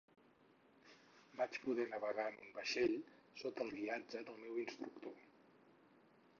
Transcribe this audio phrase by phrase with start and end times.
[1.41, 2.95] Vaig poder navegar en un vaixell,
[3.43, 5.17] sota el guiatge del meu instructor.